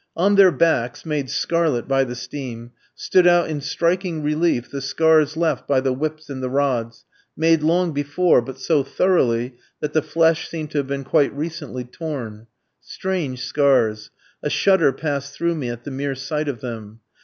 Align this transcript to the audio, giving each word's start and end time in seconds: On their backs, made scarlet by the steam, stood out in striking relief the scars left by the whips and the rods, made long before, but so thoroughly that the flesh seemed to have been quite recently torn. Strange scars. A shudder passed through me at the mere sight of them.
On 0.17 0.33
their 0.33 0.51
backs, 0.51 1.05
made 1.05 1.29
scarlet 1.29 1.87
by 1.87 2.03
the 2.03 2.15
steam, 2.15 2.71
stood 2.95 3.27
out 3.27 3.47
in 3.51 3.61
striking 3.61 4.23
relief 4.23 4.71
the 4.71 4.81
scars 4.81 5.37
left 5.37 5.67
by 5.67 5.79
the 5.79 5.93
whips 5.93 6.27
and 6.27 6.41
the 6.41 6.49
rods, 6.49 7.05
made 7.37 7.61
long 7.61 7.91
before, 7.91 8.41
but 8.41 8.57
so 8.59 8.81
thoroughly 8.81 9.53
that 9.79 9.93
the 9.93 10.01
flesh 10.01 10.49
seemed 10.49 10.71
to 10.71 10.79
have 10.79 10.87
been 10.87 11.03
quite 11.03 11.31
recently 11.37 11.83
torn. 11.83 12.47
Strange 12.81 13.43
scars. 13.45 14.09
A 14.41 14.49
shudder 14.49 14.91
passed 14.91 15.35
through 15.35 15.53
me 15.53 15.69
at 15.69 15.83
the 15.83 15.91
mere 15.91 16.15
sight 16.15 16.47
of 16.47 16.61
them. 16.61 17.01